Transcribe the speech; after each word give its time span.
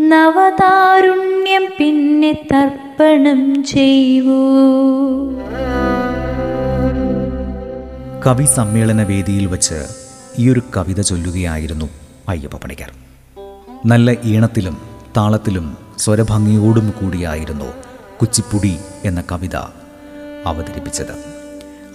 നവതാരുണ്യം 0.00 1.64
പിന്നെ 1.78 2.32
തർപ്പണം 2.52 3.40
ചെയ്യൂ 3.64 4.42
കവി 8.28 8.44
സമ്മേളന 8.44 9.02
വേദിയിൽ 9.02 9.46
വച്ച് 9.46 9.86
ഈ 10.38 10.50
ഒരു 10.50 10.62
കവിത 10.76 11.00
ചൊല്ലുകയായിരുന്നു 11.00 11.88
അയ്യപ്പ 12.28 12.56
പണിക്കർ. 12.56 12.90
നല്ല 13.86 14.10
ഈണത്തിലും 14.24 14.78
താളത്തിലും 15.16 15.76
സ്വരഭംഗിയോടും 15.98 16.90
കൂടിയായിരുന്നു 16.90 17.64
കുച്ചിപ്പുടി 18.20 18.78
എന്ന 19.04 19.24
കവിത 19.32 19.56
അവതരിപ്പിച്ചത്. 20.46 21.24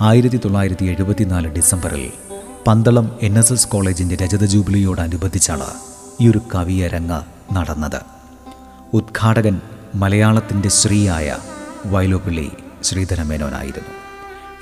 ആയിരത്തി 0.02 0.38
തൊള്ളായിരത്തി 0.38 0.86
എഴുപത്തിനാല് 0.86 1.48
ഡിസംബറിൽ 1.48 2.12
പന്തളം 2.68 3.20
എൻ 3.22 3.40
എസ് 3.40 3.54
എസ് 3.54 3.68
കോളേജിന്റെ 3.68 4.16
രജത 4.16 4.44
ജൂബിലിയോടനുബന്ധിച്ചാണ് 4.46 5.70
ഈ 6.22 6.28
ഒരു 6.30 6.42
കവിയരങ്ങ് 6.56 7.54
നടന്നത്. 7.54 8.02
ഉദ്ഘാടകൻ 8.94 9.62
മലയാളത്തിന്റെ 9.96 10.70
ശ്രീയായ 10.70 11.38
വയലോപ്പിള്ളി 11.86 12.52
ശ്രീധരമേനോനായിരുന്നു. 12.84 13.94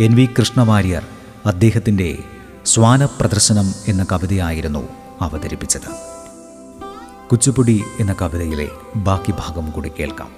എൻ 0.04 0.16
വി 0.16 0.30
കൃഷ്ണവാര്യർ 0.40 1.04
അദ്ദേഹത്തിന്റെ 1.46 2.18
സ്വാനപ്രദർശനം 2.66 3.66
എന്ന 3.88 4.06
കവിതയായിരുന്നു 4.12 4.88
അവതരിപ്പിച്ചത്. 5.22 6.12
കുച്ചുപുടി 7.32 7.84
എന്ന 8.00 8.16
കവിതയിലെ 8.22 8.68
ബാക്കി 8.96 9.32
ഭാഗം 9.32 9.72
കൂടി 9.72 9.90
കേൾക്കാം. 9.90 10.30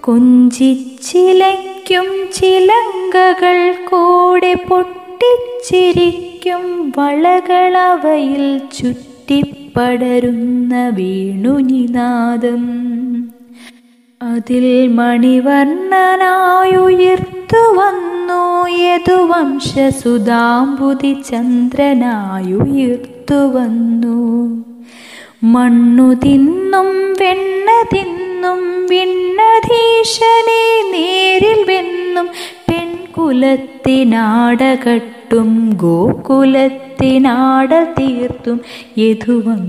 കൊഞ്ചിച്ചിലയ്ക്കും 0.00 2.04
ചിലങ്കകൾ 2.34 3.74
കൂടെ 3.90 4.54
പൊട്ടിച്ചിരിക്കും 4.54 6.92
വളകളവയിൽ 6.96 8.58
ചുറ്റിപ്പടരുന്ന 8.58 10.88
വീണുനിനാദം. 10.88 12.66
അതിൽ 14.22 14.88
മണിവർണനായുയർത്തു 14.88 17.56
വന്നു 17.56 18.15
യദുവംശസുധാംബുതി 18.76 19.92
ചന്ദ്രനായുയർത്തു 21.28 23.38
വന്നു 23.54 24.18
മണ്ണു 25.46 26.06
തിന്നും 26.22 26.88
വെണ്ണ 27.20 27.68
തിന്നും 27.92 28.60
വിണ്ണധീശനെ 28.90 30.62
നേരിൽ 30.92 31.60
വെന്നും 31.68 32.26
പെൺകുലത്തിനാടകട്ടും 32.68 35.50
ഗോകുലത്തിനാട 35.76 37.70
തീർത്തും 37.98 38.58
യദുവംശസുധാംബുതി 38.98 39.62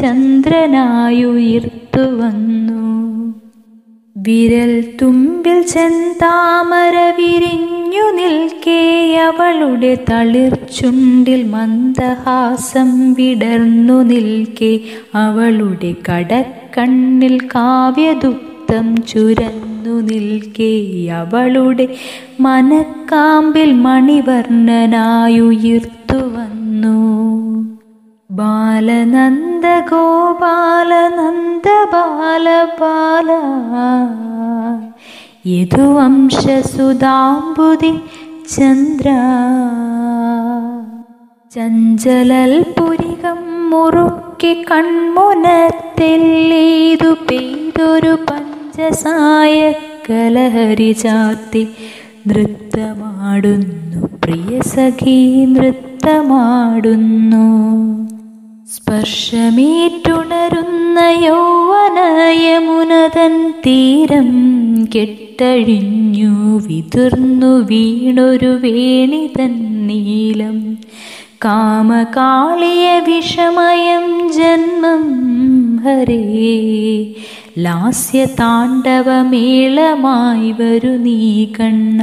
ചന്ദ്രനായുയർത്തു 0.00 2.04
വന്നു 2.20 2.84
വിരൽ 4.26 4.94
തുമ്പിൽ 5.02 5.62
ചെന്താമര 5.62 7.14
വിരിഞ്ഞു 7.18 8.10
നിൽക്കേ 8.10 9.16
അവളുടെ 9.16 9.98
തളിർച്ചുണ്ടിൽ 10.10 11.44
മന്ദഹാസം 11.44 13.12
വിടർന്നു 13.12 14.02
നിൽക്കേ 14.02 14.80
അവളുടെ 15.14 15.94
കടക്കണ്ണിൽ 16.08 17.48
കാവ്യദുപ്തം 17.54 19.06
ചുരന്നു 19.06 20.00
നിൽക്കേ 20.00 21.12
അവളുടെ 21.12 21.88
മനക്കാമ്പിൽ 22.40 23.72
മണിവർണനായുയർത്തു 23.86 26.18
വന്നു. 26.36 27.49
ബാലനന്ദ 28.30 29.66
ഗോപാലനന്ദ 29.90 31.62
ബാലപാല 31.92 33.26
യദുവംശസുധാംബുതി 35.46 38.00
ചന്ദ്ര. 38.56 39.08
ചഞ്ചലൽ 41.54 42.62
പുരികം 42.62 43.70
മുറുക്കി 43.70 44.66
കൺമുനത്തില്ലേതു 44.70 47.14
പെയ്തൊരു 47.30 48.18
പഞ്ചസായ 48.30 49.72
കലഹരി 50.10 50.92
ചാർത്തി 50.92 51.68
നൃത്തമാടുന്നു. 52.28 54.08
പ്രിയ 54.24 54.60
സഖി 54.60 55.44
നൃത്തമാടുന്നു. 55.44 57.46
സ്പർശമേറ്റുണരുന്ന 58.76 60.98
യൗവനയമുനതൻ 60.98 63.54
തീരം 63.66 64.28
കെട്ടഴിഞ്ഞു 64.94 66.62
വിതുർന്നു 66.66 67.46
വീണൊരു 67.46 68.46
വേണിതൻ 68.46 69.86
നീലം. 69.86 70.78
കാമകാളിയ 71.44 72.98
വിഷമയം 72.98 74.32
ജന്മം 74.32 75.76
ഹരേ. 75.76 77.06
ലാസ്യതാണ്ഡവമേളമായി 77.58 80.50
വരു 80.50 80.88
നീ 80.88 81.46
കണ്ണ. 81.60 82.02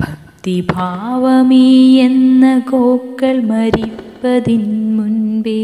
ഭക്തിഭാവമീ 0.00 2.00
എന്ന 2.00 2.62
ഗോക്കൾ 2.70 3.40
മരിപ്പതിൻ 4.26 4.64
മുൻപേ 4.96 5.60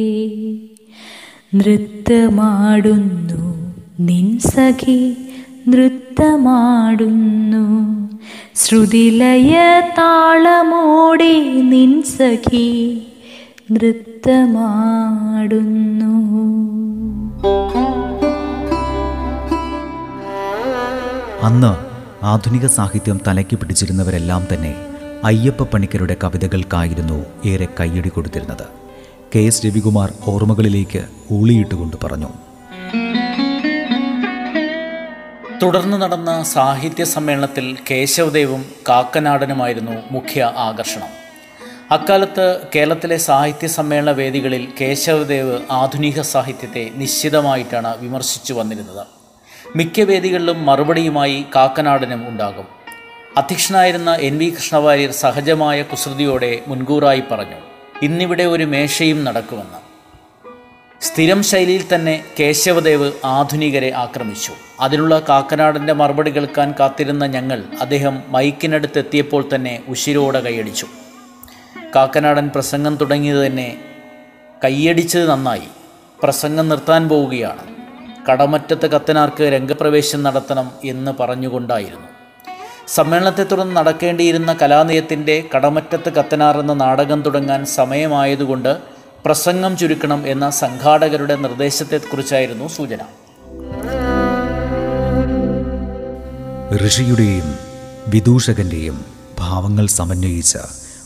നൃത്തമാടുന്നു. 1.55 3.41
നിൻ 4.00 4.26
സഖി 4.38 4.99
നൃത്തമാടുന്നു. 5.69 7.64
ശ്രുതിലയ 8.55 9.55
താളമോടെ 9.99 11.35
നിൻ 11.73 11.93
സഖി 12.03 12.69
നൃത്തമാടുന്നു. 13.73 14.53
അന്ന് 21.43 21.73
ആധുനിക 22.25 22.67
സാഹിത്യം 22.67 23.19
തലയ്ക്ക് 23.26 23.56
പിടിച്ചിരുന്നവരെല്ലാം 23.58 24.43
തന്നെ 24.53 24.73
അയ്യപ്പ 25.25 25.63
പണിക്കരുടെ 25.63 26.17
കവിതകൾക്കായിരുന്നു 26.25 27.49
ഏറെ 27.49 27.67
കയ്യടി 27.81 28.09
കൊടുത്തിരുന്നത്. 28.09 28.65
കെ 29.35 29.39
എസ് 29.39 29.67
രവികുമാർ 29.67 30.13
ഓർമ്മകളിലേക്ക് 30.27 31.03
ഊളിയിട്ടുകൊണ്ട് 31.33 31.97
പറഞ്ഞു. 32.05 32.31
തുടർന്ന് 35.63 36.03
നടന്ന 36.03 36.43
സാഹിത്യ 36.43 37.05
സമ്മേളനത്തിൽ 37.05 37.77
കേശവദേവും 37.91 38.65
കാക്കനാടനുമായിരുന്നു 38.89 39.93
മുഖ്യ 40.11 40.53
ആകർഷണം. 40.57 41.09
അക്കാലത്ത് 41.91 42.61
കേരളത്തിലെ 42.75 43.17
സാഹിത്യ 43.17 43.67
സമ്മേളന 43.67 44.11
വേദികളിൽ 44.11 44.69
കേശവദേവ് 44.81 45.59
ആധുനിക 45.71 46.21
സാഹിത്യത്തെ 46.21 46.91
നിശ്ചിതമായിട്ടാണ് 46.97 48.01
വിമർശിച്ചു 48.01 48.55
വന്നിരുന്നത്. 48.55 49.07
മിക്ക 49.77 50.01
വേദികളിലും 50.01 50.67
മറുപടിയുമായി 50.67 51.45
കാക്കനാടനും 51.57 52.29
ഉണ്ടാകും. 52.29 52.81
അധ്യക്ഷനായിരുന്ന 53.37 54.14
എൻ 54.14 54.38
വി 54.38 54.50
കൃഷ്ണവാര്യർ 54.50 55.11
സഹജമായ 55.11 55.82
കുസൃതിയോടെ 55.82 56.61
മുൻകൂറായി 56.67 57.23
പറഞ്ഞു 57.31 57.56
ഇന്നിവിടെ 58.02 58.43
ഒരു 58.43 58.64
മേശയും 58.64 59.25
നടക്കുമെന്ന്. 59.25 59.79
സ്ഥിരം 61.00 61.43
ശൈലിയിൽ 61.43 61.84
തന്നെ 61.94 62.25
കേശവദേവ് 62.40 63.12
ആധുനികരെ 63.25 63.93
ആക്രമിച്ചു. 63.96 64.52
അതിനുള്ള 64.81 65.23
കാക്കനാടന്റെ 65.29 65.93
മറുപടി 65.93 66.31
കേൾക്കാൻ 66.31 66.75
കാത്തിരുന്ന 66.81 67.26
ഞങ്ങൾ 67.26 67.64
അദ്ദേഹം 67.81 68.23
മൈക്കിനടുത്തെത്തിയപ്പോൾ 68.26 69.49
തന്നെ 69.55 69.82
ഉശിരോടെ 69.88 70.40
കൈയടിച്ചു. 70.40 70.87
കാക്കനാടൻ 71.96 72.49
പ്രസംഗം 72.49 72.96
തുടങ്ങിയത് 72.96 73.46
തന്നെ 73.46 73.84
കൈയടിച്ചത് 74.64 75.31
നന്നായി. 75.31 75.69
പ്രസംഗം 76.23 76.69
നിർത്താൻ 76.69 77.08
പോവുകയാണ്. 77.08 77.75
കടമറ്റത്ത് 78.31 78.90
കത്തനാർക്ക് 78.90 79.43
രംഗപ്രവേശം 79.43 80.23
നടത്തണം 80.23 80.70
എന്ന് 80.84 81.12
പറഞ്ഞുകൊണ്ടായിരുന്നു. 81.20 82.12
സമ്മേളനത്തെ 82.88 83.44
തുടർന്ന് 83.44 83.76
നടക്കേണ്ടിയിരുന്ന 83.76 84.52
കലാനയത്തിന്റെ 84.62 85.49
കടമറ്റത്ത് 85.56 86.12
കത്തനാർ 86.12 86.58
എന്ന 86.58 86.73
നാടകം 86.73 87.23
തുടങ്ങാൻ 87.23 87.67
സമയമായതുകൊണ്ട് 87.67 88.79
പ്രസംഗം 89.25 89.76
ചുരുക്കണം 89.76 90.26
എന്ന 90.26 90.50
സംഘാടകരുടെ 90.50 91.37
നിർദ്ദേശത്തെക്കുറിച്ചായിരുന്നു 91.37 92.69
സൂചന. 92.69 92.99
ഋഷിയുടെയും 96.87 97.55
വിദൂഷകന്റെയും 98.08 99.05
ഭാവങ്ങൾ 99.38 99.87
സമന്വയിച്ച 99.87 100.58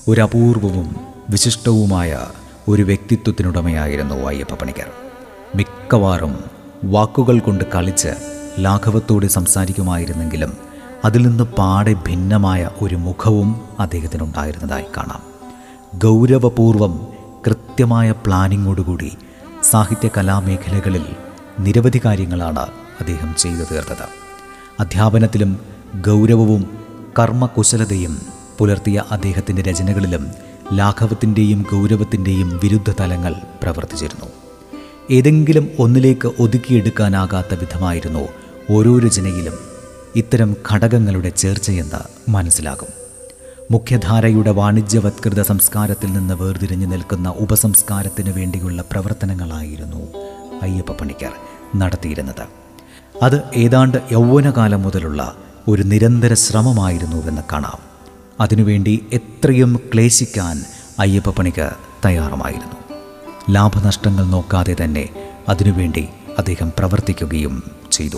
ഒരു 0.09 0.21
അപൂർവവും 0.21 0.97
വിശിഷ്ടവുമായ 1.31 2.27
ഒരു 2.69 2.83
വ്യക്തിത്വത്തിനുടമയായിരുന്നു 2.83 4.29
അയ്യപ്പ 4.29 4.55
പണിക്കർ. 4.55 4.91
മിക്കവാറും 5.55 6.45
വാക്കുകൾ 6.85 7.39
കൊണ്ട് 7.39 7.65
കളിച്ച് 7.75 8.09
ലാഘവത്തോടെ 8.59 9.27
സംസാരിക്കുമായിരുന്നെങ്കിലും 9.27 10.66
അതിൽ 11.07 11.27
നിന്ന് 11.27 11.45
പാടെ 11.45 11.93
ഭിന്നമായ 11.93 12.71
ഒരു 12.83 12.95
മുഖവും 12.95 13.61
അദ്ദേഹത്തിനുണ്ടായിരുന്നതായി 13.81 14.85
കാണാം. 14.97 15.23
ഗൗരവപൂർവം 15.99 17.07
കൃത്യമായ 17.47 18.11
പ്ലാനിങ്ങോടുകൂടി 18.11 19.13
സാഹിത്യ 19.63 20.11
കലാമേഖലകളിൽ 20.17 21.07
നിരവധി 21.61 22.01
കാര്യങ്ങളാണ് 22.05 22.59
അദ്ദേഹം 23.01 23.35
ചെയ്തു 23.39 23.63
തീർത്തത്. 23.73 24.07
അധ്യാപനത്തിലും 24.81 25.61
ഗൗരവവും 26.07 26.79
കർമ്മകുശലതയും 27.19 28.19
പുലർത്തിയ 28.59 29.03
അദ്ദേഹത്തിന്റെ 29.11 29.63
രചനകളിലും 29.63 30.27
ലാഘവത്തിന്റെയും 30.73 31.67
ഗൗരവത്തിന്റെയും 31.73 32.61
വിരുദ്ധ 32.63 32.95
തലങ്ങൾ 33.01 33.35
പ്രവർത്തിച്ചിരുന്നു. 33.63 34.27
ഏതെങ്കിലും 35.11 35.69
ഒന്നിലേക്ക് 35.79 36.33
ഒതുക്കിയെടുക്കാനാകാത്ത 36.39 37.55
വിധമായിരുന്നു 37.55 38.29
ഓരോ 38.71 38.99
രചനയിലും 38.99 39.76
ഇത്തരം 40.17 40.57
ഘടകങ്ങളുടെ 40.73 41.29
ചേർച്ചയെന്ന് 41.29 42.31
മനസ്സിലാകും. 42.31 42.89
മുഖ്യധാരയുടെ 43.71 44.51
വാണിജ്യവത്കൃത 44.51 45.43
സംസ്കാരത്തിൽ 45.43 46.13
നിന്ന് 46.13 46.35
വേർതിരിഞ്ഞു 46.35 46.87
നിൽക്കുന്ന 46.87 47.29
ഉപസംസ്കാരത്തിന് 47.29 48.31
വേണ്ടിയുള്ള 48.31 48.85
പ്രവർത്തനങ്ങളായിരുന്നു 48.91 50.09
അയ്യപ്പ 50.63 50.93
പണിക്കർ 50.93 51.33
നടത്തിയിരുന്നത്. 51.77 52.43
അത് 53.23 53.43
ഏതാണ്ട് 53.55 53.99
യൗവനകാലം 54.13 54.83
മുതലുള്ള 54.83 55.37
ഒരു 55.69 55.83
നിരന്തര 55.83 56.35
ശ്രമമായിരുന്നുവെന്ന് 56.35 57.43
കാണാം. 57.53 57.79
അതിനുവേണ്ടി 58.41 59.07
എത്രയും 59.13 59.81
ക്ലേശിക്കാൻ 59.95 60.65
അയ്യപ്പ 60.99 61.31
പണിക്കർ 61.31 61.75
തയ്യാറുമായിരുന്നു. 62.05 62.95
ലാഭനഷ്ടങ്ങൾ 63.51 64.25
നോക്കാതെ 64.25 64.77
തന്നെ 64.85 65.09
അതിനുവേണ്ടി 65.49 66.09
അദ്ദേഹം 66.39 66.73
പ്രവർത്തിക്കുകയും 66.79 67.71
ചെയ്തു. 67.93 68.17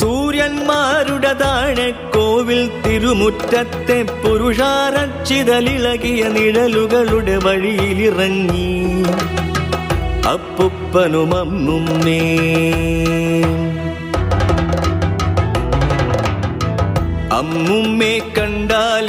സൂര്യന്മാരുടെ 0.00 1.32
താഴെ 1.42 1.88
കോവിൽ 2.14 2.62
തിരുമുറ്റത്തെ 2.84 3.98
പുരുഷാരച്ചിതലിളകിയ 4.22 6.22
നിഴലുകളുടെ 6.36 7.36
വഴിയിൽ 7.46 8.00
ഇറങ്ങി 8.08 8.68
അമ്മുമ്മേ 17.38 18.18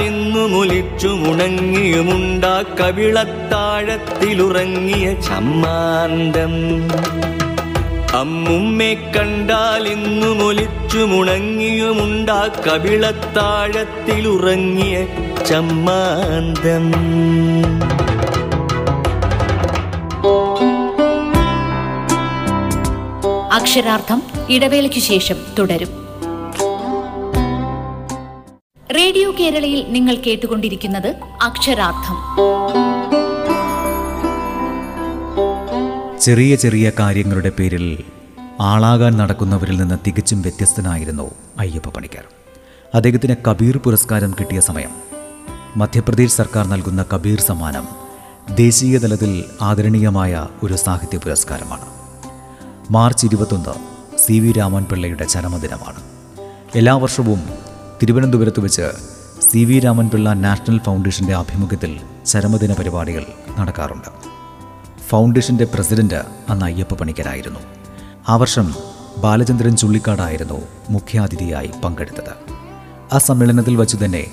ഇന്നു 0.02 0.48
മുലിച്ചു 0.48 1.08
മുണങ്ങിയുമുണ്ടാ 1.08 2.64
കവിളത്താഴത്തിലുറങ്ങിയ 2.82 5.22
ചമ്മാന്തം. 5.22 6.86
അമ്മുമ്മെ 8.18 9.12
കണ്ടാൽ 9.16 9.88
ഇന്നു 9.88 10.44
മുലിച്ചു 10.44 10.98
മുണങ്ങിയുമുണ്ടാ 10.98 12.50
കവിളത്താഴത്തിലുറങ്ങിയ 12.68 15.06
ചമ്മാന്തം. 15.46 16.94
അക്ഷരാർത്ഥം 23.54 24.24
ഇടവേളയ്ക്കു 24.50 25.00
ശേഷം 25.00 25.36
തുടരും. 25.60 25.99
റേഡിയോ 29.10 29.32
കേരളയിൽ 29.40 29.86
നിങ്ങൾ 29.90 30.16
കേട്ടുകൊണ്ടിരിക്കുന്നത് 30.16 31.16
അക്ഷരാർത്ഥം. 31.42 32.16
ചെറിയ 36.22 36.56
ചെറിയ 36.56 36.92
കാര്യങ്ങളുടെ 37.00 37.52
പേരിൽ 37.60 38.04
ആളാകാൻ 38.62 39.18
നടക്കുന്നവരിൽ 39.18 39.78
നിന്ന് 39.78 39.98
തികച്ചും 40.08 40.42
വ്യത്യസ്തനായിരുന്നു 40.42 41.32
അയ്യപ്പ 41.60 41.90
പണിക്കർ. 41.90 42.24
അദ്ദേഹത്തിന് 42.96 43.36
കബീർ 43.48 43.78
പുരസ്കാരം 43.78 44.36
കിട്ടിയ 44.40 44.60
സമയം. 44.60 44.90
മധ്യപ്രദേശ് 45.78 46.32
സർക്കാർ 46.32 46.68
നൽകുന്ന 46.68 47.06
കബീർ 47.14 47.40
സമ്മാനം 47.40 47.88
ദേശീയ 48.56 48.98
തലത്തിൽ 48.98 49.44
ആദരണീയമായ 49.62 50.48
ഒരു 50.64 50.76
സാഹിത്യ 50.76 51.18
പുരസ്കാരമാണ്. 51.18 51.86
മാർച്ച് 52.92 53.26
ഇരുപത്തൊന്ന് 53.26 53.74
സി 54.18 54.40
വി 54.40 54.52
രാമൻ 54.52 54.84
പിള്ളയുടെ 54.84 55.24
ചരമദിനമാണ് 55.24 56.02
എല്ലാ 56.76 56.96
വർഷവും 56.96 57.69
തിരുവനന്തപുരത്ത് 58.04 58.60
വെച്ച് 58.60 58.92
സി 59.52 59.66
വി 59.66 59.80
രാമൻപിള്ള 59.80 60.34
നാഷണൽ 60.34 60.80
ഫൗണ്ടേഷന്റെ 60.80 61.34
ആഭിമുഖ്യത്തിൽ 61.34 62.00
ചരമദിന 62.26 62.74
പരിപാടികൾ 62.74 63.26
നടക്കാറുണ്ട്. 63.60 64.10
ഫൗണ്ടേഷന്റെ 65.10 65.66
പ്രസിഡന്റ് 65.66 66.22
അന്ന് 66.50 66.66
അയ്യപ്പ 66.66 66.94
പണിക്കരായിരുന്നു. 66.94 67.60
ആ 68.30 68.36
വർഷം 68.36 68.76
ബാലചന്ദ്രൻ 69.18 69.76
ചുള്ളിക്കാടായിരുന്നു 69.76 70.62
മുഖ്യാതിഥിയായി 70.90 71.72
പങ്കെടുത്തത്. 71.84 72.52
ആ 73.14 73.18
സമ്മേളനത്തിൽ 73.18 73.76
വച്ചു 73.76 73.98
തന്നെ 74.06 74.28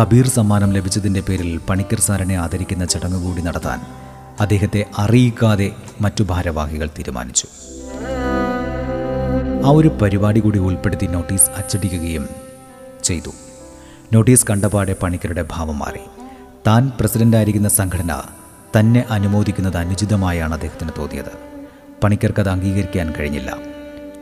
കബീർ 0.00 0.28
സമ്മാനം 0.28 0.72
ലഭിച്ചതിന്റെ 0.72 1.20
പേരിൽ 1.20 1.60
പണിക്കർ 1.68 2.00
സാറിനെ 2.00 2.34
ആദരിക്കുന്ന 2.34 2.84
ചടങ്ങ് 2.84 3.22
കൂടി 3.22 3.42
നടത്താൻ 3.42 3.80
അദ്ദേഹത്തെ 4.40 4.86
അറിയിക്കാതെ 4.98 5.70
മറ്റു 6.00 6.22
ഭാരവാഹികൾ 6.22 6.90
തീരുമാനിച്ചു. 6.98 7.46
ആ 9.66 9.70
ഒരു 9.70 9.88
പരിപാടി 9.88 10.40
കൂടി 10.40 10.58
ഉൾപ്പെടുത്തി 10.58 11.06
നോട്ടീസ് 11.06 11.50
അച്ചടിക്കുകയും 11.56 12.43
ചെയ്തു. 13.04 13.30
നോട്ടീസ് 14.12 14.46
കണ്ടപാടെ 14.50 14.96
പണിക്കരുടെ 15.02 15.44
ഭാവം 15.50 15.78
മാറി. 15.78 16.00
താൻ 16.66 16.92
പ്രസിഡന്റായിരിക്കുന്ന 17.00 17.68
സംഘടന 17.68 18.22
തന്നെ 18.80 19.04
അനുമോദിക്കുന്നത് 19.10 19.76
അനുചിതമായാണ് 19.76 20.54
അദ്ദേഹത്തിന് 20.54 20.90
തോന്നിയത്. 20.98 21.32
പണിക്കർക്ക് 22.04 22.40
അത് 22.40 22.48
അംഗീകരിക്കാൻ 22.48 23.12
കഴിഞ്ഞില്ല. 23.12 23.56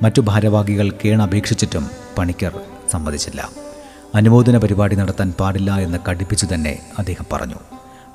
മറ്റു 0.02 0.20
ഭാരവാഹികൾ 0.20 0.92
കേണപേക്ഷിച്ചിട്ടും 1.04 1.90
പണിക്കർ 2.18 2.60
സമ്മതിച്ചില്ല. 2.90 3.48
അനുമോദന 4.14 4.58
പരിപാടി 4.58 4.96
നടത്താൻ 4.96 5.34
പാടില്ല 5.40 5.78
എന്ന് 5.78 5.98
കടുപ്പിച്ചു 6.10 6.46
തന്നെ 6.54 6.78
അദ്ദേഹം 6.98 7.26
പറഞ്ഞു. 7.32 7.54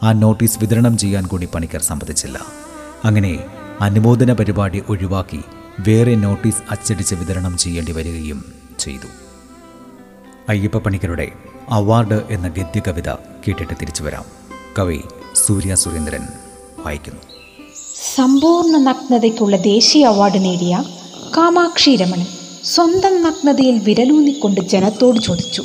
ആ 0.03 0.11
നോട്ടീസ് 0.11 0.59
വിതരണം 0.59 0.97
ചെയ്യാൻ 0.97 1.27
കൂടി 1.27 1.45
പണിക്കർ 1.45 1.81
സമ്മതിച്ചില്ല. 1.81 2.39
അങ്ങനെ 3.05 3.43
അനുമോദന 3.81 4.33
പരിപാടി 4.33 4.83
ഒഴിവാക്കി 4.89 5.41
വേറെ 5.79 6.15
നോട്ടീസ് 6.15 6.61
അച്ചടിച്ച് 6.71 7.15
വിതരണം 7.15 7.57
ചെയ്യേണ്ടി 7.57 7.91
വരികയും 7.91 8.45
ചെയ്തു. 8.79 9.26
അയ്യപ്പ 10.49 10.77
പണിക്കരുടെ 10.77 11.31
അവാർഡ് 11.69 12.21
എന്ന 12.29 12.47
ഗദ്യകവിത 12.47 13.09
കേട്ടിട്ട് 13.13 13.73
തിരിച്ചു 13.81 14.03
വരാം. 14.03 14.25
കവി 14.79 15.01
സൂര്യ 15.35 15.75
സുരേന്ദ്രൻ 15.75 16.27
വായിക്കുന്നു. 16.85 17.21
സമ്പൂർണ 18.15 18.77
നഗ്നതയ്ക്കുള്ള 18.77 19.57
ദേശീയ 19.57 20.05
അവാർഡ് 20.05 20.43
നേടിയ 20.43 20.83
കാമാക്ഷി 21.37 21.95
രമണൻ 21.95 22.25
സ്വന്തം 22.63 23.23
നഗ്നതയിൽ 23.23 23.81
വിരലൂന്നിക്കൊണ്ട് 23.83 24.61
ജനത്തോട് 24.61 25.19
ചോദിച്ചു 25.19 25.63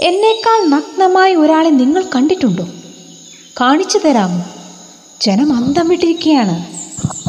എന്നേക്കാൾ 0.00 0.68
നഗ്നമായ 0.68 1.34
ഒരാളെ 1.34 1.70
നിങ്ങൾ 1.70 2.04
കണ്ടിട്ടുണ്ടോ? 2.14 2.68
കാണിച്ചു 3.60 3.98
തരാമോ? 3.98 4.44
ജനം 5.20 5.56
അന്തം 5.56 5.88
വിട്ടിരിക്കുകയാണ്. 5.88 6.66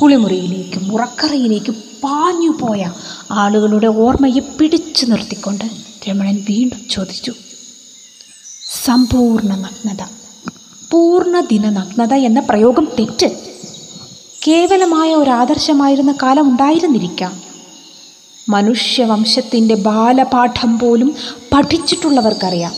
കുളിമുറിയിലേക്കും 0.02 0.94
ഉറക്കറയിലേക്കും 0.94 1.76
പാഞ്ഞു 2.04 2.50
പോയ 2.50 2.92
ആളുകളുടെ 3.32 3.88
ഓർമ്മയെ 3.88 4.40
പിടിച്ചു 4.40 5.06
നിർത്തിക്കൊണ്ട് 5.06 5.66
രമണൻ 6.10 6.46
വീണ്ടും 6.50 6.82
ചോദിച്ചു 6.90 7.34
സമ്പൂർണ 8.86 9.56
നഗ്നത 9.56 10.06
പൂർണ 10.92 11.40
ദിന 11.40 11.70
നഗ്നത 11.70 12.14
എന്ന 12.14 12.40
പ്രയോഗം 12.40 12.88
തെറ്റ്. 13.00 13.28
കേവലമായ 14.48 15.16
ഒരു 15.16 15.30
ആദർശമായിരുന്ന 15.30 16.16
കാലം 16.24 16.52
ഉണ്ടായിരുന്നിരിക്കാം. 16.52 17.42
മനുഷ്യവംശത്തിന്റെ 18.50 19.76
ബാലപാഠം 19.76 20.80
പോലും 20.80 21.16
പഠിച്ചിട്ടുള്ളവർക്കറിയാം. 21.54 22.74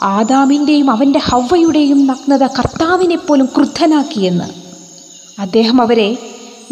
ആദാമിന്റെയും 0.00 0.90
അവന്റെ 0.90 1.18
ഹവ്വയുടെയും 1.18 2.06
നഗ്നത 2.06 2.42
കർത്താവിനെ 2.42 3.16
പോലും 3.16 3.46
ക്രുദ്ധനാക്കിയെന്ന്. 3.46 4.44
അദ്ദേഹം 5.40 5.82
അവരെ 5.82 6.16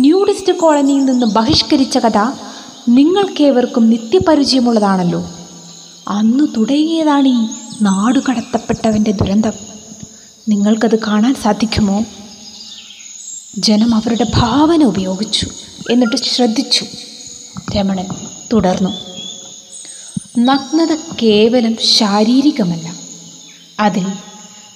ന്യൂഡിസ്റ്റ് 0.00 0.52
കോളനിയിൽ 0.52 1.04
നിന്ന് 1.04 1.26
ബഹിഷ്കരിച്ച 1.26 1.98
കഥ 1.98 2.18
നിങ്ങൾക്കേവർക്കും 2.88 3.90
നിത്യപരിചയമുള്ളതാണല്ലോ. 3.90 5.24
അന്ന് 6.08 6.46
തുടങ്ങിയതാണ് 6.56 7.28
ഈ 7.28 7.46
നാടുകടത്തപ്പെട്ടവന്റെ 7.82 9.10
ദുരന്തം. 9.10 9.52
നിങ്ങൾക്കത് 10.48 10.98
കാണാൻ 10.98 11.34
സാധിക്കുമോ? 11.34 12.04
ജനം 13.58 13.94
അവരുടെ 13.94 14.26
ഭാവന 14.34 14.84
ഉപയോഗിച്ചു 14.84 15.46
എന്നിട്ട് 15.90 16.16
ശ്രദ്ധിച്ചു. 16.16 16.86
രമണൻ 17.76 18.04
തുടർന്നു. 18.52 18.90
നഗ്നത 20.38 20.96
കേവലം 21.22 21.76
ശാരീരികമല്ല. 21.84 22.96
അതിൽ 23.80 24.06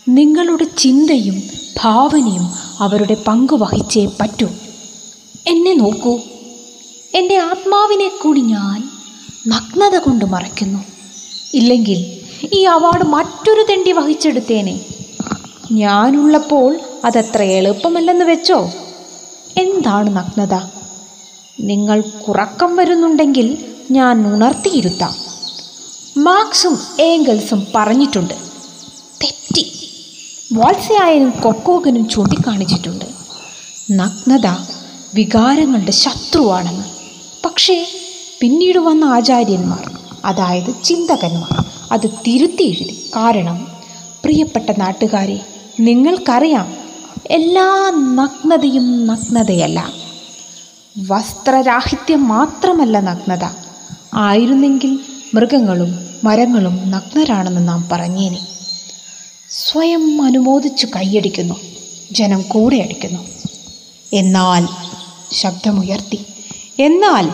നിങ്ങളുടെ 0.09 0.65
ചിന്തയും 0.65 1.43
ഭാവനയും 1.83 2.55
അവരുടെ 2.79 3.17
പങ്ക് 3.29 3.53
വഹിച്ചേ 3.53 4.07
പറ്റൂ. 4.07 4.47
എന്നെ 5.47 5.75
നോക്കൂ. 5.75 6.21
എന്റെ 7.15 7.37
ആത്മാവിനെ 7.39 8.09
കൂടി 8.23 8.41
ഞാൻ 8.41 8.91
നഗ്നത 9.49 9.99
കൊണ്ട് 9.99 10.25
മറയ്ക്കുന്നു. 10.25 10.85
ഇല്ലെങ്കിൽ 11.55 12.21
ഈ 12.53 12.65
അവാർഡ് 12.65 13.07
മറ്റൊരു 13.07 13.67
തെണ്ടി 13.71 13.93
വഹിച്ചെടുത്തേനെ. 13.93 14.81
ഞാനുള്ളപ്പോൾ 15.73 16.81
അതത്ര 17.05 17.43
എളുപ്പമല്ലെന്ന് 17.43 18.25
വെച്ചോ? 18.25 18.71
എന്താണ് 19.57 20.17
നഗ്നത? 20.17 20.55
നിങ്ങൾ 21.61 22.01
കുറക്കം 22.01 22.77
വരുന്നുണ്ടെങ്കിൽ 22.77 23.75
ഞാൻ 23.91 24.35
ഉണർത്തിയിരുത്താം. 24.35 25.15
മാർക്സും 26.17 26.79
ഏംഗൽസും 27.01 27.67
പറഞ്ഞിട്ടുണ്ട്. 27.75 28.35
തെറ്റി. 29.25 29.73
വാത്സ്യായനും 30.53 31.31
കൊക്കോകനും 31.31 32.09
ചൂണ്ടിക്കാണിച്ചിട്ടുണ്ട്. 32.09 33.05
നഗ്നത 33.93 34.47
വികാരങ്ങളുടെ 35.15 35.91
ശത്രുവാണെന്ന്. 35.91 36.85
പക്ഷേ 37.45 37.87
പിന്നീട് 38.41 38.79
വന്ന 38.79 39.05
ആചാര്യന്മാർ 39.05 40.00
അതായത് 40.25 40.85
ചിന്തകന്മാർ. 40.85 41.65
അത് 41.93 42.11
തിരുത്തി 42.27 42.63
എഴുതി. 42.63 43.11
കാരണം 43.17 43.67
പ്രിയപ്പെട്ട 44.25 44.71
നാട്ടുകാരെ 44.79 45.41
നിങ്ങൾക്കറിയാം 45.81 46.75
എല്ലാ 47.31 47.93
നഗ്നതയും 47.95 49.07
നഗ്നതയല്ല. 49.07 49.93
വസ്ത്രരാഹിത്യം 50.99 52.29
മാത്രമല്ല 52.29 53.01
നഗ്നത. 53.01 53.49
ആയിരുന്നെങ്കിൽ 54.15 54.99
മൃഗങ്ങളും 55.35 56.07
മരങ്ങളും 56.25 56.91
നഗ്നരാണെന്ന് 56.91 57.69
നാം 57.69 57.89
പറഞ്ഞേനെ. 57.93 58.47
സ്വയം 59.51 60.23
അനുമോദിച്ചു 60.23 60.87
കൈയടിക്കുന്നു. 60.87 61.55
ജനം 62.13 62.43
കൂടെ 62.43 62.77
അടിക്കുന്നു. 62.77 63.21
എന്നാൽ 64.13 64.69
ശബ്ദമുയർത്തി. 65.33 66.27
എന്നാൽ 66.79 67.31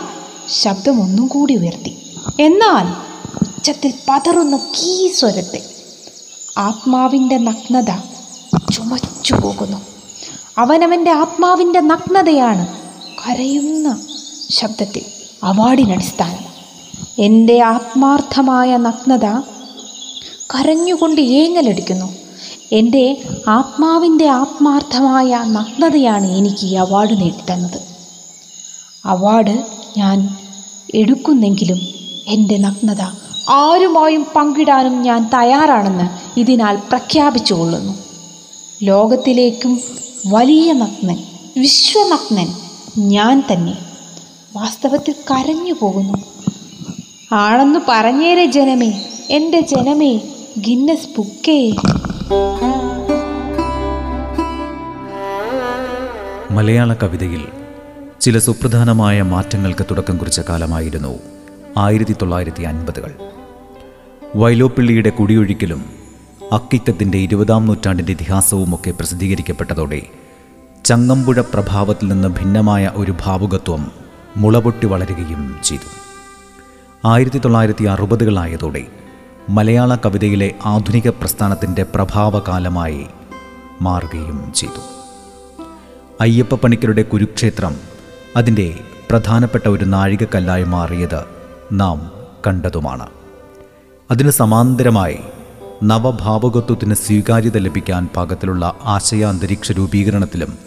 ശബ്ദമൊന്നും 0.61 1.27
കൂടി 1.27 1.55
ഉയർത്തി. 1.55 1.97
എന്നാൽ 2.39 3.07
ഉച്ചത്തിൽ 3.41 3.93
പതറുന്ന 4.09 4.57
കീ 4.57 5.11
സ്വരത്തെ 5.11 5.63
ആത്മാവിന്റെ 6.57 7.37
നഗ്നത 7.37 7.91
ചുമച്ചു 8.73 9.35
പോകുന്നു. 9.35 9.77
അവനവന്റെ 10.57 11.11
ആത്മാവിന്റെ 11.11 11.79
നഗ്നതയാണ് 11.79 12.67
കരയുന്ന 13.07 14.01
ശബ്ദത്തിൽ 14.49 15.01
അവാർഡിനടിസ്ഥാനം. 15.43 16.47
എന്റെ 17.19 17.61
ആത്മാർത്ഥമായ 17.61 18.77
നഗ്നത 18.77 19.25
കരഞ്ഞുകൊണ്ട് 20.55 21.21
ഏങ്ങലടിക്കുന്നു. 21.21 22.13
എന്റെ 22.71 23.21
ആത്മാവിന്റെ 23.47 24.27
ആത്മാർത്ഥമായ 24.27 25.43
നഗ്നതയാണ് 25.47 26.31
എനിക്ക് 26.31 26.65
ഈ 26.65 26.73
അവാർഡ് 26.73 27.21
നേടിത്തന്നത്. 27.21 27.81
അവാർഡ് 29.05 29.63
ഞാൻ 29.97 30.37
എടുക്കുന്നെങ്കിലും 30.95 32.06
എന്റെ 32.27 32.57
നഗ്നത. 32.57 33.01
ആരുമായും 33.49 34.25
പങ്കിടാനും 34.35 35.01
ഞാൻ 35.01 35.29
തയ്യാറാണെന്ന് 35.33 36.39
ഇതിനാൽ 36.39 36.75
പ്രഖ്യാപിച്ചുകൊള്ളുന്നു. 36.75 37.93
ലോകത്തിലേക്കും 38.83 39.81
വലിയ 40.27 40.73
നഗ്നൻ 40.73 41.17
വിശ്വനഗ്നൻ 41.57 42.47
ഞാൻ 42.97 43.43
തന്നെ. 43.51 43.77
വാസ്തവത്തിൽ 44.55 45.15
കരഞ്ഞു 45.31 45.73
പോകുന്നു. 45.73 46.17
ആണെന്ന് 47.31 47.79
പറഞ്ഞേരെ 47.89 48.45
ജനമേ 48.45 49.01
എന്റെ 49.29 49.59
ജനമേ 49.59 50.21
ഗിന്നസ് 50.59 51.07
ബുക്കേ. 51.17 51.71
മലയാള 56.51 56.93
കവിതയിൽ 56.93 57.45
ചില 58.21 58.39
സുപ്രധാനമായ 58.39 59.21
മാറ്റങ്ങൾക്ക് 59.21 59.85
തുടക്കം 59.91 60.17
കുറിച്ച 60.17 60.39
കാലമായിരുന്നു 60.39 61.19
ആയിരത്തി 61.77 62.13
തൊള്ളായിരത്തി 62.13 62.63
അൻപതുകൾ 62.63 63.11
വൈലോപ്പിള്ളിയുടെ 64.35 65.09
കുടിയൊഴിക്കലും 65.09 65.85
അക്കിത്തത്തിന്റെ 66.51 67.17
ഇരുപതാം 67.17 67.65
നൂറ്റാണ്ടിന്റെ 67.67 68.11
ഇതിഹാസവുമൊക്കെ 68.11 68.91
പ്രസിദ്ധീകരിക്കപ്പെട്ടതോടെ 68.91 70.01
ചങ്ങമ്പുഴ 70.85 71.41
പ്രഭാവത്തിൽ 71.41 72.07
നിന്ന് 72.07 72.27
ഭിന്നമായ 72.27 72.91
ഒരു 72.95 73.13
ഭാവുകത്വം 73.25 73.91
മുളപൊട്ടി 74.37 74.85
വളരുകയും 74.85 75.59
ചെയ്തു. 75.63 75.89
ആയിരത്തി 77.05 77.37
തൊള്ളായിരത്തി 77.37 77.85
അറുപതുകളായതോടെ 77.85 78.87
മലയാള 79.49 79.95
കവിതയിലെ 79.95 80.55
ആധുനിക 80.65 81.09
പ്രസ്ഥാനത്തിന്റെ 81.09 81.83
പ്രഭാവകാലമായി 81.83 83.07
മാറുകയും 83.81 84.53
ചെയ്തു. 84.53 84.81
അയ്യപ്പ 86.21 86.55
പണിക്കരുടെ 86.55 87.01
കുരുക്ഷേത്രം 87.01 87.73
അതിന്റെ 88.35 88.79
പ്രധാനപ്പെട്ട 89.11 89.67
ഒരു 89.67 89.85
നാഴികക്കല്ലായി 89.85 90.63
മാറിയത് 90.63 91.36
നാം 91.71 92.11
കണ്ടതുമാണ്. 92.47 93.07
അതിന് 94.11 94.29
സമാന്തരമായി 94.29 95.17
നവഭാവകത്വത്തിന് 95.83 96.93
സ്വീകാര്യത 96.93 97.57
ലഭിക്കാൻ 97.57 98.09
പാകത്തിലുള്ള 98.15 98.73
ആശയാന്തരീക്ഷ 98.83 99.71
രൂപീകരണത്തിലും 99.71 100.57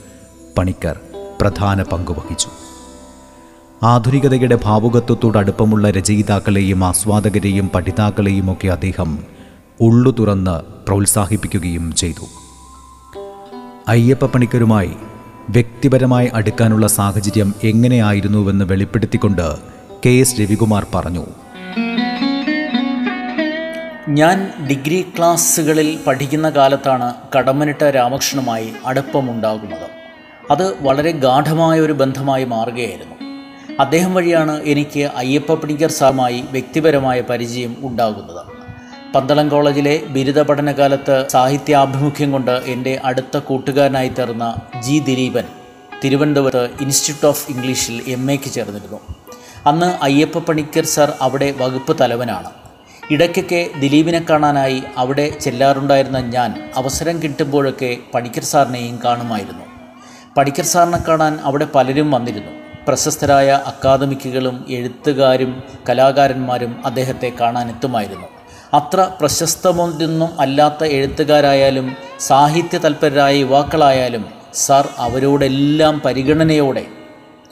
പണിക്കർ 0.58 1.00
പ്രധാന 1.40 1.82
പങ്കുവഹിച്ചു 1.82 2.48
ആധുനികതയുടെ 3.82 4.58
ഭാവുകത്വത്തോട് 4.64 5.38
അടുപ്പമുള്ള 5.38 5.90
രചയിതാക്കളെയും 5.90 6.84
ആസ്വാദകരെയും 6.84 7.70
പഠിതാക്കളെയും 7.74 8.52
ഒക്കെ 8.52 8.68
അദ്ദേഹം 8.68 9.18
ഉള്ളു 9.80 10.16
തുറന്ന് 10.18 10.86
പ്രോത്സാഹിപ്പിക്കുകയും 10.86 11.94
ചെയ്തു. 11.94 12.26
അയ്യപ്പ 13.88 14.26
പണിക്കരുമായി 14.26 14.90
വ്യക്തിപരമായി 15.50 16.30
അടുക്കാനുള്ള 16.34 16.86
സാഹചര്യം 16.86 17.54
എങ്ങനെയായിരുന്നുവെന്ന് 17.64 18.64
വെളിപ്പെടുത്തിക്കൊണ്ട് 18.64 19.79
കെ 20.06 20.10
എസ് 20.10 20.40
രവികുമാർ 20.40 20.86
പറഞ്ഞു. 20.94 21.26
ഞാൻ 24.08 24.52
ഡിഗ്രി 24.68 25.06
ക്ലാസ്സുകളിൽ 25.18 25.98
പഠിക്കുന്ന 26.06 26.50
കാലത്താണ് 26.50 27.14
കടമ്മനിട്ട 27.38 27.84
രാമകൃഷ്ണനുമായി 27.84 28.72
അടുപ്പമുണ്ടാകുന്നത്. 28.86 29.88
അത് 30.50 30.82
വളരെ 30.82 31.10
ഗാഠമായ 31.10 31.80
ഒരു 31.80 31.92
ബന്ധമായി 31.92 32.44
മാറുകയായിരുന്നു. 32.44 33.16
അദ്ദേഹം 33.80 34.14
വഴിയാണ് 34.14 34.62
എനിക്ക് 34.62 35.00
അയ്യപ്പ 35.00 35.54
പണിക്കർ 35.54 35.90
സാറുമായി 35.90 36.44
വ്യക്തിപരമായ 36.50 37.20
പരിചയം 37.20 37.76
ഉണ്ടാകുന്നത്. 37.80 38.46
പന്തളം 39.14 39.48
കോളേജിലെ 39.48 40.02
ബിരുദ 40.08 40.40
പഠനകാലത്ത് 40.40 41.26
സാഹിത്യാഭിമുഖ്യം 41.28 42.32
കൊണ്ട് 42.32 42.50
എന്റെ 42.50 43.00
അടുത്ത 43.04 43.36
കൂട്ടുകാരനായി 43.36 44.08
തീർന്ന 44.08 44.54
ജി 44.82 44.98
ദിലീപൻ 44.98 45.44
തിരുവനന്തപുരത്ത് 46.04 46.82
ഇൻസ്റ്റിറ്റ്യൂട്ട് 46.82 47.26
ഓഫ് 47.26 47.50
ഇംഗ്ലീഷിൽ 47.50 48.02
എം 48.06 48.32
എക്ക് 48.32 48.50
ചേർന്നിരുന്നു. 48.50 49.19
അന്ന് 49.66 49.98
അയ്യപ്പ 50.02 50.38
പണിക്കർ 50.38 50.84
സർ 50.84 51.12
അവിടെ 51.20 51.54
വകുപ്പ് 51.58 51.96
തലവനാണ്. 52.00 52.50
ഇടയ്ക്കൊക്കെ 53.10 53.70
ദിലീപിനെ 53.80 54.26
കാണാനായി 54.30 54.82
അവിടെ 54.96 55.38
ചെല്ലാറുണ്ടായിരുന്ന 55.40 56.18
ഞാൻ 56.18 56.72
അവസരം 56.76 57.22
കിട്ടുമ്പോഴൊക്കെ 57.22 57.98
പണിക്കർ 58.14 58.42
സാറിനെയും 58.42 59.00
കാണുമായിരുന്നു. 59.04 59.64
പണിക്കർ 60.36 60.64
സാറിനെ 60.64 60.98
കാണാൻ 61.08 61.38
അവിടെ 61.44 61.66
പലരും 61.74 62.10
വന്നിരുന്നു. 62.10 62.50
പ്രശസ്തരായ 62.86 63.62
അക്കാദമിക്കുകളും 63.66 64.64
എഴുത്തുകാരും 64.68 65.62
കലാകാരന്മാരും 65.88 66.86
അദ്ദേഹത്തെ 66.86 67.32
കാണാനെത്തുമായിരുന്നു. 67.40 68.26
അത്ര 68.74 69.08
പ്രശസ്തമൊന്നും 69.20 70.40
അല്ലാത്ത 70.40 70.84
എഴുത്തുകാരായാലും 70.84 71.96
സാഹിത്യ 72.20 72.78
തൽപരരായ 72.78 73.34
യുവാക്കളായാലും 73.36 74.26
സാർ 74.54 74.88
അവരോടെല്ലാം 74.98 76.00
പരിഗണനയോടെ 76.04 76.99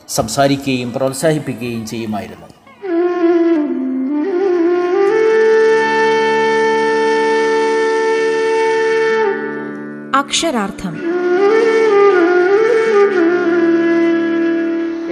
സംസാരിക്കുകയും 0.09 0.93
പ്രോത്സാഹിപ്പിക്കുകയും 0.93 1.87
ചെയ്യുമായിരുന്നു. 1.87 2.47
അക്ഷരാർത്ഥം. 10.19 10.95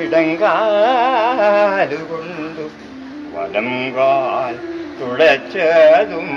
ഇടങ്കാലുകൊണ്ടു 0.03 2.69
വലം 3.35 3.97
കാൽ 3.97 4.55
തുളച്ചതും 5.01 6.29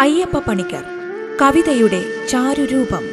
അയ്യപ്പ 0.00 0.38
പണിക്കർ. 0.38 0.97
കവിതയുടെ 1.40 2.04
ചാരുരൂപം. 2.28 3.04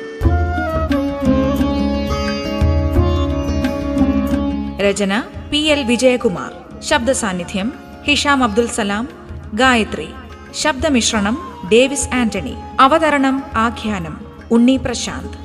രചന 4.79 5.23
പി 5.51 5.57
എൽ 5.57 5.83
വിജയകുമാർ. 5.83 6.81
ശബ്ദസാന്നിധ്യം 6.81 7.73
ഹിഷാം 8.07 8.43
അബ്ദുൽ 8.43 8.67
സലാം. 8.67 9.09
ഗായത്രി 9.53 10.07
ശബ്ദമിശ്രണം 10.53 11.37
ഡേവിസ് 11.71 12.15
ആന്റണി. 12.15 12.53
അവതരണം 12.79 13.43
ആഖ്യാനം 13.55 14.25
ഉണ്ണി 14.51 14.77
പ്രശാന്ത്. 14.77 15.44